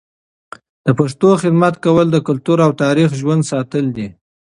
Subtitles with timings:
[0.85, 4.07] د پښتو خدمت کول د کلتور او تاریخ ژوندي ساتل دي.